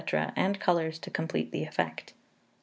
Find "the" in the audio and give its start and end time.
1.51-1.61